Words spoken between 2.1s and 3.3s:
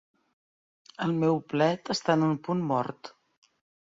en un punt mort.